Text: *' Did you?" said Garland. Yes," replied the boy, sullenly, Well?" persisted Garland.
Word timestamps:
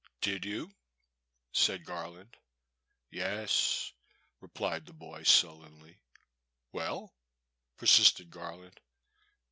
*' 0.13 0.19
Did 0.21 0.45
you?" 0.45 0.73
said 1.51 1.85
Garland. 1.85 2.35
Yes," 3.11 3.91
replied 4.39 4.87
the 4.87 4.93
boy, 4.93 5.21
sullenly, 5.21 5.99
Well?" 6.71 7.13
persisted 7.77 8.31
Garland. 8.31 8.79